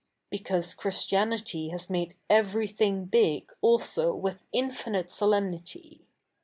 Be 0.31 0.39
cause 0.39 0.73
Christianity 0.73 1.69
has 1.69 1.87
made 1.87 2.15
everything 2.27 3.05
big 3.05 3.51
also 3.61 4.15
with 4.15 4.41
infinite 4.51 5.11
solem?iity. 5.11 6.07